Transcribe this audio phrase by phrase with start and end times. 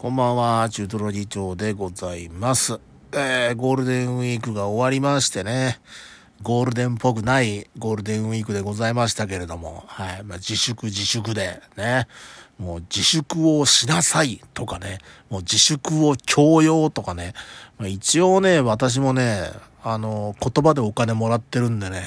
[0.00, 2.80] こんばんは、中トロ議長でございます。
[3.12, 5.78] えー、ゴールデンウィークが終わりましてね、
[6.40, 12.08] ゴールデンっぽくないゴールデンウィークでございましたけれども、はい、まあ、自粛自粛でね、
[12.58, 17.34] もう自粛をしなさいとかね、もう自粛を強要とかね、
[17.76, 19.50] まあ、一応ね、私もね、
[19.84, 22.04] あの、言葉でお金もらってるんでね、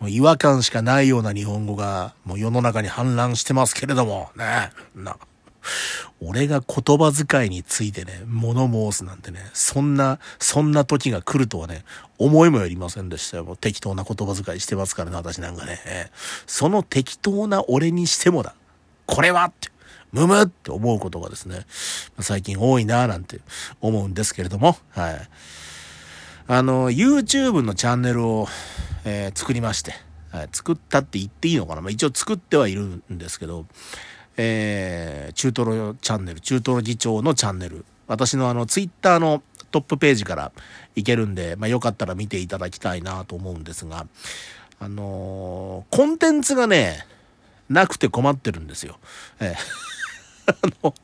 [0.00, 5.16] もう違和感しかないような日本語が、もう世の中に氾濫してますけれども、ね、な、
[6.20, 11.84] 俺が言葉遣いについてね、物申すなんてね、そんな、そんな時が来るとはね、
[12.18, 13.44] 思いもよりませんでしたよ。
[13.44, 15.78] もう適当な言葉遣いしてますからね、私なんかね。
[16.46, 18.54] その適当な俺にしてもだ。
[19.06, 19.70] これはって、
[20.12, 21.66] むむって思うことがですね、
[22.18, 23.40] 最近多いなぁなんて
[23.80, 25.28] 思うんですけれども、はい。
[26.46, 28.48] あの、YouTube のチャンネルを、
[29.04, 29.94] えー作りまして、
[30.32, 33.66] はい、作ったって言っていいのかな、まあ、一応作ってはいるんですけど、
[34.36, 40.52] えー中トロチャンネル、中トロ議長のチャンネル、私のあの、ツイッターのトップページから
[40.96, 44.06] 行けるんで、まあ、よかったら見ていただきたいなと思うんですが、
[44.80, 47.06] あのーコンテンツがね、
[47.68, 48.98] なくて困ってるんですよ。
[49.40, 49.80] えー
[50.50, 50.94] あの、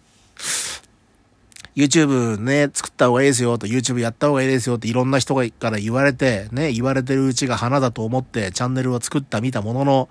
[1.76, 10.08] YouTube ね、作った方がいいですよと、YouTube やった方がいいですよっていろんな人から言われて、ね、言われてるうちが花だと思ってチャンネルを作った見たものの、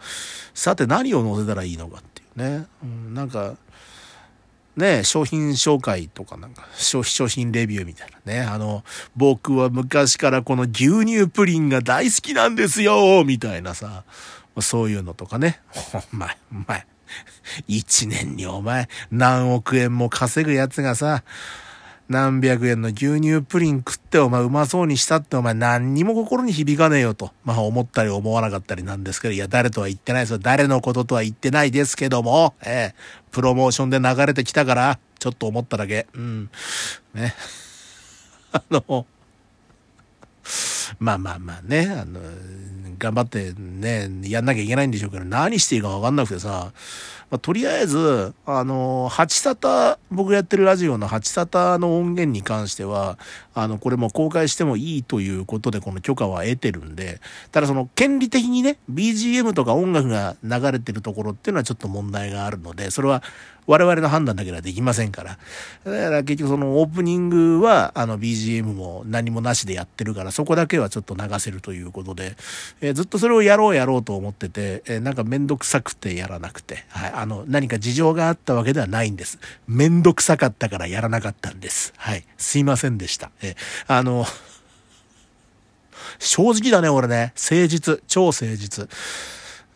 [0.54, 2.02] さて何を載せたらいいのか
[2.36, 2.66] ね。
[2.84, 3.56] うん、なんか、
[4.76, 8.42] ね、商品紹介とかなんか、消費商品レビューみたいなね。
[8.42, 8.84] あの、
[9.16, 14.04] 僕は昔からこの牛乳プリンが大好きなんですよみたいなさ、
[14.60, 15.62] そういうのとかね。
[16.12, 16.86] お前、お前。
[17.68, 21.24] 一年にお前、何億円も稼ぐやつがさ、
[22.08, 27.32] 何百円の牛乳プリン食ってお前うまそうにしたってお前何にも心に響かねえよと。
[27.44, 30.38] まあ思ったり思わなかったりなんですけど、いや誰とは言ってないですよ。
[30.38, 32.96] 誰のこととは言ってないですけども、ええ、
[33.32, 36.06] プロモーションで流れてきたから、ちょっと思っただけ。
[36.14, 36.50] うん。
[37.16, 37.34] ね。
[38.54, 39.08] あの、
[41.00, 42.20] まあまあまあね、あの、
[43.00, 46.72] 頑張ってね、やんなきゃいけないんでしょうけど、何していいかわかんなくてさ、
[47.32, 53.18] まあ、とりあえず、あの、8サタ、僕やってるラジオの8サタの音源に関しては、
[53.54, 57.20] あの、これも公開してもいいということで、この許可は得てるんで、
[57.52, 63.24] ただその、権利的にね、BGM とか音楽が流れてるところっていうのはちょっと問題があるので、それは
[63.68, 65.38] 我々の判断だけではできませんから。
[65.84, 72.36] だから結局そのオープニングは、あの BGM も何もなしでやってるから、そこだけはちょっと流せるということで、
[72.82, 79.40] えーずっとそれをやろうやろうと思ってて、えーなんかめんどくさくてやらなくて、はい、あの、何か事情があったわけではないんです。
[79.68, 81.94] めんどくさかったからやらなかったんです。
[81.98, 82.26] はい。
[82.38, 83.32] すいませんでした。
[83.42, 83.56] え
[83.88, 84.26] あの、
[86.20, 87.34] 正直だね、俺ね。
[87.36, 88.02] 誠実。
[88.08, 88.90] 超誠実。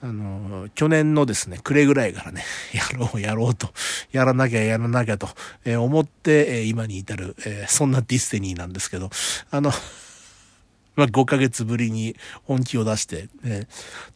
[0.01, 3.73] あの、去年のですね、暮れぐらいからね、 やろうやろうと、
[4.11, 5.29] やらなきゃやらなきゃと、
[5.65, 9.09] えー思って、えー今に至る、えーそんな destiny なんですけど、
[9.51, 9.73] あの、
[10.99, 13.67] まあ、5ヶ月ぶりに本気を出して、え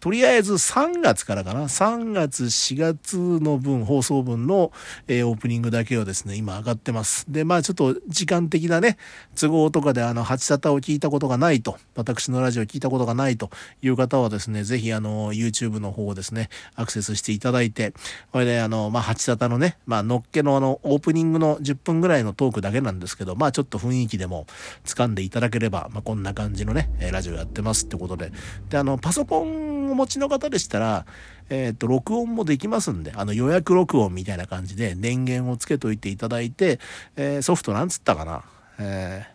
[0.02, 4.74] とりあえず3月からかな、3月、4月の分、放送分の、
[5.08, 7.26] えーオープニングだけをですね、今上がってます。
[7.30, 8.98] で、まあちょっと時間的なね、
[9.40, 13.50] 都合とかであの、八沙を聞いたことがないと、私のラジオを聞いたことがないと
[13.82, 17.94] いう方はですね、ぜひあの、YouTube の方をですね、アクセスしていただいて、
[18.34, 24.46] これであの、まあ八沙のね、まあのっけのあの、オープニングの10分ぐらいのトークだけなんですけど、まあちょっと雰囲気でも
[24.84, 28.32] 掴んでいただければ、まあこんな感じのね、ラジオやってますってことで。
[28.70, 31.06] で、あの、パソコンをお持ちの方でしたら、
[31.50, 36.80] えっ、と、録音もできますんで、あの、予約録音みたいな感じで電源をつけといていただいて、
[37.16, 38.44] えーソフトなんつったかな、
[38.80, 39.34] えー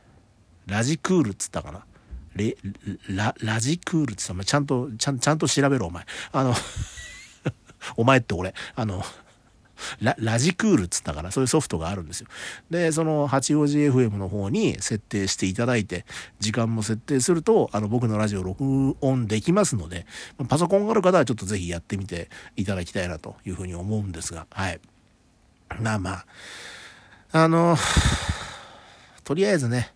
[0.69, 1.85] ラジクールっつったかな？
[2.35, 2.57] レ、
[3.09, 6.05] ラ、ラジクールっつったお前ちゃんと、ちゃん、ちゃんと調べろ、お前。
[6.31, 6.55] あの、
[7.97, 9.03] お前って俺、あの、
[10.01, 11.31] ララジクールっつったかな？
[11.31, 12.29] そういうソフトがあるんですよ。
[12.71, 16.05] で、その八王子 FM の方に設定していただいて、
[16.41, 20.07] 時間も設定すると、あの、僕のラジオ録音できますので、
[20.49, 24.81] パソコンがある方はちょっとぜひやってみていただきたいなというふうに思うんですが、はい。
[25.81, 26.27] まあまあ、
[27.33, 27.77] あの、
[29.25, 29.93] とりあえずね、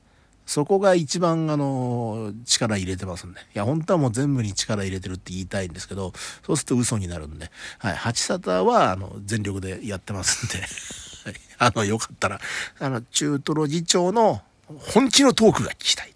[0.53, 3.41] そこが一番あの、力入れてますんで。
[3.41, 6.13] いや、本当はもう全部に力入れてるって言いたいんですけど、
[6.45, 7.51] そうすると嘘になるんで。
[7.79, 7.97] はい。
[7.97, 10.67] 八沙汰は、あの、全力でやってますんで。
[11.25, 12.39] はいあの、よかったら、
[12.81, 16.12] あの、中トロ議長の本気のトークが聞きたい。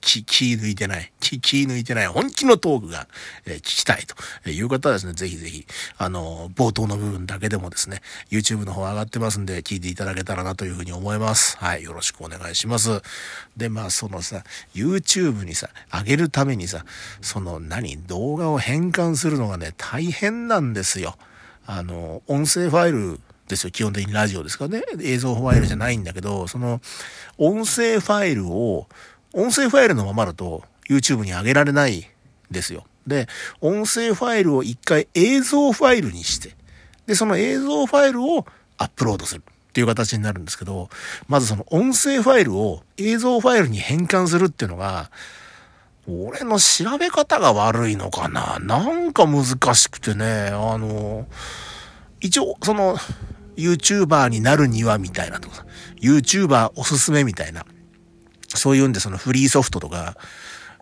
[0.00, 1.12] 気、気抜いてない。
[1.20, 2.06] 気、気抜いてない。
[2.06, 3.06] 本気のトークが、
[3.46, 4.04] えー聞きたい
[4.44, 5.66] という方はですね、ぜひぜひ、
[5.98, 8.00] あの、冒頭の部分だけでもですね、
[8.30, 11.56] YouTube の方上がってますんで、聞いていただけたらなというふうに思います。
[11.58, 11.82] はい。
[11.82, 13.02] よろしくお願いします。
[13.56, 14.42] で、まあ、そのさ、
[14.74, 16.84] YouTube にさ、上げるためにさ、
[17.20, 21.16] その何、動画を変換するのがね、大変なんですよ。
[21.66, 23.70] あの、音声ファイルですよ。
[23.70, 24.82] 基本的にラジオですからね。
[25.02, 26.80] 映像ファイルじゃないんだけど、その、
[27.36, 28.88] 音声ファイルを、
[29.32, 32.08] 音声ファイルのままだと YouTube に上げられない
[32.50, 32.84] ですよ。
[33.06, 33.28] で、
[33.60, 36.54] 音声ファイルを一回映像ファイルにして、
[37.06, 38.46] で、その映像ファイルを
[38.76, 40.90] アップロードするっていう形になるんですけど、
[41.28, 45.10] まずその音声ファイルを映像ファイルに変換するっていうのが、
[46.08, 48.58] 俺の調べ方が悪いのかな？
[48.58, 49.44] なんか難
[49.74, 51.26] しくてね、あの、
[52.20, 52.96] 一応、その、
[53.56, 55.64] YouTuber になるにはみたいなとか、
[56.00, 57.64] YouTuber おすすめみたいな、
[58.60, 60.16] そういうんでそのフリーソフトとか、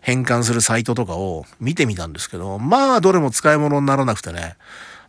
[0.01, 4.55] 変換するサイトとかを見てみたんですけど、まあどれも使い物にならなくてね、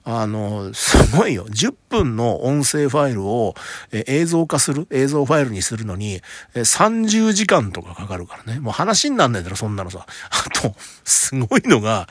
[0.05, 1.47] あの、すごいよ。
[1.47, 3.55] 10分の音声ファイルを
[3.93, 6.21] 映像化する、映像ファイルにするのに
[6.55, 8.61] 30時間とかかかるからね。
[8.61, 10.07] もう話になんないだろ、そんなのさ。
[10.31, 10.75] あと、
[11.05, 12.09] すごいのが、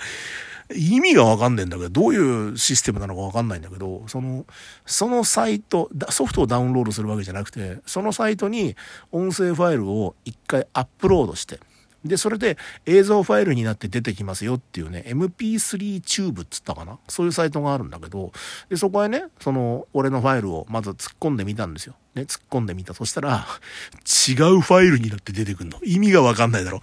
[0.75, 4.45] 意味がわかんないんだけど、どういうシステムなのかわかんないんだけど、その、
[4.85, 8.75] そのサイト、ソフトをダウンロードするわけじゃなくて、そのサイトに
[9.11, 11.59] 音声ファイルを一回アップロードして、
[12.05, 16.97] で、それで映像ファイルになって出てきますよっていうね、MP3 チューブっつったかな？
[17.09, 18.31] そういうサイトがあるんだけど、
[18.69, 21.95] で、そこへね、その、俺のファイルをまず突っ込んでみたんですよ。
[22.15, 22.93] ね、突っ込んでみた。
[22.93, 23.45] そしたら、
[24.29, 25.77] 違うファイルになって出てくんの。
[25.83, 26.79] 意味がわかんないだろ。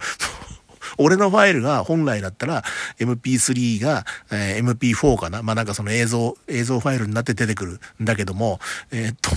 [0.97, 2.63] 俺のファイルが本来だったら
[2.99, 5.43] MP3 が、えー、MP4 かな。
[5.43, 8.59] まあ、なんかその映像、映像ファイルになって出てくるんだけども、
[8.91, 9.31] えー、っと、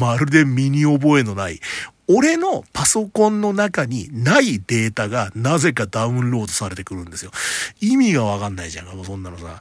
[0.00, 1.60] まるで身に覚えのない
[2.08, 7.32] 俺のパソコンの中にないデータがなぜかダウンロードされてくるんですよ。
[7.80, 9.60] 意味がわかんないじゃんか、もうそんなのさ。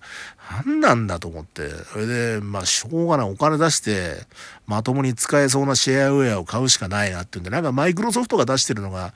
[0.65, 1.69] 何なんだと思って。
[1.91, 3.31] それで、まあ、しょうがない。
[3.31, 4.27] お金出して、
[4.67, 9.13] まともに使えそうなシェアウェアを買うしかないなっていうんで、なんかマイクロソフトが出してるのが、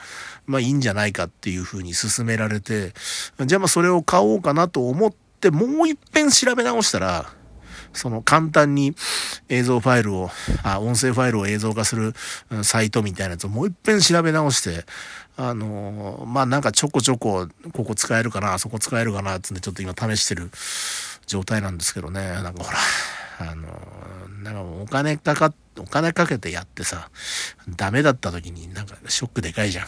[0.48, 2.94] まあいいんじゃないかっていうふうに勧められて、
[3.46, 7.31] じゃあまあそれを買おうかなと思って、もう一遍調べ直したら、
[7.94, 8.95] その簡単に
[9.50, 10.30] 映像ファイルを、
[10.63, 12.13] あ、音声ファイルを映像化する
[12.63, 14.86] サイトみたいなやつをもう一遍調べ直して、
[15.38, 20.51] あのまあなんかちょこちょこ、ここ使えるかな、そこ使えるかな、つってちょっと今試してる
[21.27, 22.77] 状態なんですけどね、なんかほら、
[23.51, 23.68] あの
[24.44, 27.09] なんかお金かか、お金かけてやってさ、
[27.77, 29.88] ダメだった時になんかショックでかいじゃん。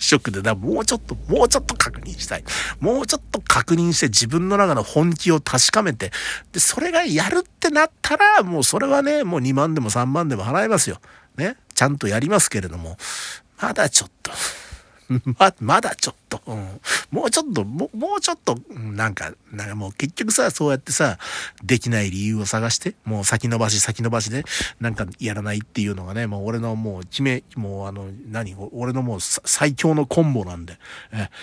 [0.00, 2.44] ショックで、だもうちょっと、もうちょっと確認したい。
[2.80, 6.12] もうちょっと確認して自分の中の本気を確かめて、
[6.52, 11.00] で、それがやるってなったら、もうそれはね、もう2万でも3万でも払いますよ。
[11.36, 11.56] ね。
[11.74, 12.96] ちゃんとやりますけれども、
[13.60, 14.32] まだちょっと。
[15.38, 21.18] ま、まだちょっと、うん、もうちょっと、ももうちょっと、なんか、なんかもう結局さ、そうやってさ、
[21.62, 24.44] できない理由を探して、もう先延ばし先延ばしで、
[24.80, 30.78] なんかやらないっていうのがね、もう俺のもう決め、もうあの、何、俺のもう最強のコンボなんで、
[31.12, 31.28] え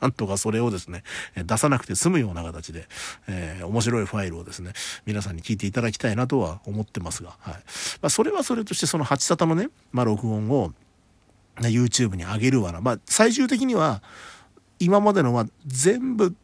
[0.00, 1.02] なんとかそれをですね、
[1.36, 2.86] 出さなくて済むような形で、
[3.28, 4.72] えー、面白いファイルをですね、
[5.06, 7.54] 皆さんに聞いていただきたいなとは思ってますが、はい。
[7.54, 7.60] ま
[8.02, 10.72] あ、それはそれとして、その8沙汰のね、まあ、録音を、
[11.56, 12.80] YouTube に上げるわな。
[12.80, 14.02] まあ、最終的には、
[14.78, 16.34] 今までのは全部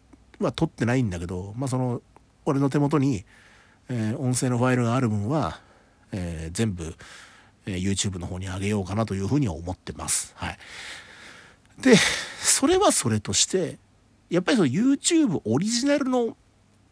[0.41, 2.03] は撮ってないんだけど、まあ、その、
[2.45, 3.25] 俺の手元に、
[3.89, 5.61] えー、音声のファイルがある分は、
[6.13, 6.95] えー、全部、
[7.67, 10.33] えー、YouTube の方に上げようかなというふうには思ってます。
[10.37, 10.59] はい。
[11.81, 13.79] で、それはそれとして、
[14.31, 16.37] やっぱりその YouTube オリジナルの、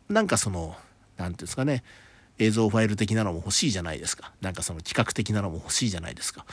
[0.09, 0.77] なんかその、
[1.17, 1.83] 何ていうんですかね、
[2.41, 4.33] 映像ファイル的なのも欲しいじゃないですか。
[4.41, 6.47] なんかその企画的なのも欲しいじゃないですか。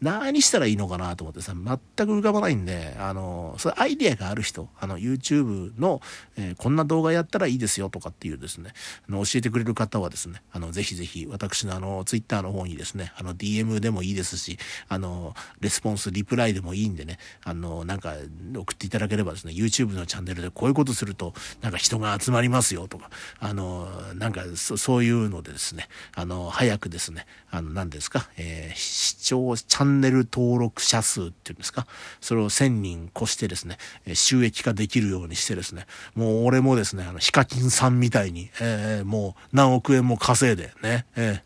[0.00, 1.66] 何したらいいのかなと思ってさ、全
[2.06, 6.00] く浮かばないんで、あの、それアイディアがある人、あの、YouTube の、
[6.36, 8.72] えー、こんな動画やったらいいですよとかっていうですね、
[9.08, 14.58] あの教えてくれる方はですね、あの、ぜひぜひ私のあの、Twitter の方にですね、あの、DM でもいいですし、
[14.88, 18.14] あの、レスポンス、リプライでもいいんでね、あの、なんか
[18.54, 31.86] 送っていただければですね、YouTube のチャンネルでこういうことすると、なんか人が集まりますよとか、あの、なんかそそういううのでですね、あの、早くですね、あの、何ですか、えー、視聴、チャンネル登録者数っていうんですか、
[32.20, 33.78] それを1000人越してですね、
[34.14, 41.40] 収益化できるようにしてですね、もう俺もですね、あの、ヒカキンさんみたいに、えー、もう何億円も稼いでね、えー、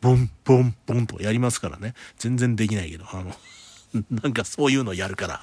[0.00, 3.34] ボンボンボンとやりますからね、全然できないけど、あの、
[4.22, 5.42] なんかそういうのやるから。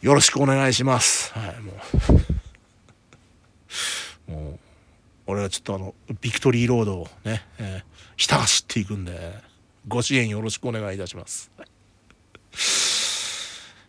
[0.00, 1.32] よろしくお願いします。
[1.32, 1.72] はい、も
[4.28, 4.30] う。
[4.30, 4.58] もう
[5.26, 7.82] 俺はちょっとあの、ビクトリーロードをね、えー、
[8.16, 9.34] ひた走っていくんで、
[9.88, 11.50] ご支援よろしくお願いいたします。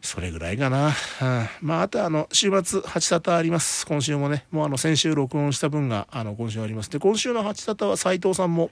[0.06, 0.88] それぐらいかな。
[0.88, 3.86] うん、まあ、あとあの、週末、8沙汰あります。
[3.88, 4.46] 今週もね。
[4.52, 6.92] もうあの、先週録音した分が、あの、今週あります。
[6.92, 8.70] で、今週の8沙汰は斉藤さんも、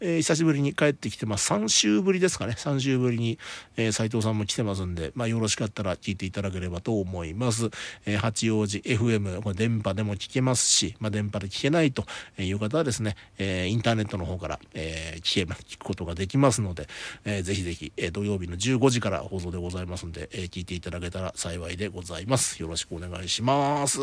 [0.00, 1.50] えー、久しぶりに帰ってきてます。
[1.52, 2.54] 3週ぶりですかね。
[2.56, 3.38] 3週ぶりに、
[3.76, 7.70] えー、斉藤さんも来てますんで、まあ、よろしかったら聞いていただければと思います。
[8.04, 12.04] えー、八王子 FM、これ電波でも聞けますし、まあ、電波で聞けないと
[12.38, 16.88] いう方はですね、えー、インターネットの方から、えー、聞け、聞くことができますので、
[17.24, 22.60] えー、ぜひぜひ、えー、土曜日の15時から放送でございますんで、えー、聞いていただけたら幸いでございます。
[22.60, 23.98] よろしくお願いします。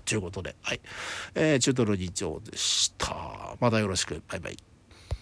[0.00, 0.80] ということで、はい。
[1.34, 3.56] えー、チュートル議長でした。
[3.60, 4.22] またよろしく。
[4.28, 4.71] バイバイ。